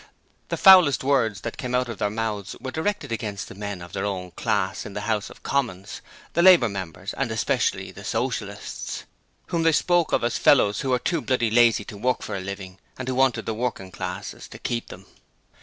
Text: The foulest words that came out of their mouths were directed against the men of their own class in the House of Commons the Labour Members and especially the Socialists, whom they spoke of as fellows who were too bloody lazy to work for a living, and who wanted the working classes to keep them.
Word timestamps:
The 0.49 0.57
foulest 0.57 1.03
words 1.03 1.41
that 1.41 1.57
came 1.57 1.75
out 1.75 1.87
of 1.87 1.99
their 1.99 2.09
mouths 2.09 2.55
were 2.59 2.71
directed 2.71 3.11
against 3.11 3.49
the 3.49 3.53
men 3.53 3.83
of 3.83 3.93
their 3.93 4.03
own 4.03 4.31
class 4.31 4.83
in 4.83 4.93
the 4.93 5.01
House 5.01 5.29
of 5.29 5.43
Commons 5.43 6.01
the 6.33 6.41
Labour 6.41 6.67
Members 6.69 7.13
and 7.13 7.29
especially 7.29 7.91
the 7.91 8.03
Socialists, 8.03 9.03
whom 9.49 9.61
they 9.61 9.71
spoke 9.71 10.11
of 10.11 10.23
as 10.23 10.39
fellows 10.39 10.81
who 10.81 10.89
were 10.89 10.97
too 10.97 11.21
bloody 11.21 11.51
lazy 11.51 11.83
to 11.85 11.97
work 11.97 12.23
for 12.23 12.35
a 12.35 12.39
living, 12.41 12.79
and 12.97 13.07
who 13.07 13.13
wanted 13.13 13.45
the 13.45 13.53
working 13.53 13.91
classes 13.91 14.47
to 14.47 14.57
keep 14.57 14.87
them. 14.87 15.05